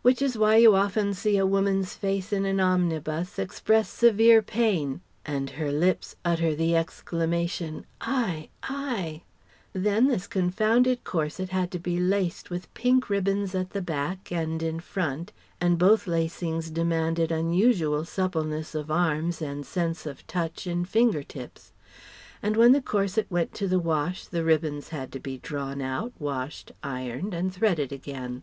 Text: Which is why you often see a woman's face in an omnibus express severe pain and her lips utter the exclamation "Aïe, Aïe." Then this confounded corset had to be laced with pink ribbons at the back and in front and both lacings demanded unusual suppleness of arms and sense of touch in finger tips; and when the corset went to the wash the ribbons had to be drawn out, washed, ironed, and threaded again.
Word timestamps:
Which 0.00 0.22
is 0.22 0.38
why 0.38 0.56
you 0.56 0.74
often 0.74 1.12
see 1.12 1.36
a 1.36 1.44
woman's 1.44 1.92
face 1.92 2.32
in 2.32 2.46
an 2.46 2.60
omnibus 2.60 3.38
express 3.38 3.90
severe 3.90 4.40
pain 4.40 5.02
and 5.26 5.50
her 5.50 5.70
lips 5.70 6.16
utter 6.24 6.54
the 6.54 6.74
exclamation 6.74 7.84
"Aïe, 8.00 8.48
Aïe." 8.62 9.20
Then 9.74 10.06
this 10.08 10.26
confounded 10.26 11.04
corset 11.04 11.50
had 11.50 11.70
to 11.72 11.78
be 11.78 12.00
laced 12.00 12.48
with 12.48 12.72
pink 12.72 13.10
ribbons 13.10 13.54
at 13.54 13.72
the 13.72 13.82
back 13.82 14.32
and 14.32 14.62
in 14.62 14.80
front 14.80 15.30
and 15.60 15.76
both 15.76 16.06
lacings 16.06 16.70
demanded 16.72 17.30
unusual 17.30 18.06
suppleness 18.06 18.74
of 18.74 18.90
arms 18.90 19.42
and 19.42 19.66
sense 19.66 20.06
of 20.06 20.26
touch 20.26 20.66
in 20.66 20.86
finger 20.86 21.22
tips; 21.22 21.72
and 22.42 22.56
when 22.56 22.72
the 22.72 22.80
corset 22.80 23.26
went 23.28 23.52
to 23.52 23.68
the 23.68 23.78
wash 23.78 24.24
the 24.24 24.42
ribbons 24.42 24.88
had 24.88 25.12
to 25.12 25.20
be 25.20 25.36
drawn 25.36 25.82
out, 25.82 26.14
washed, 26.18 26.72
ironed, 26.82 27.34
and 27.34 27.52
threaded 27.52 27.92
again. 27.92 28.42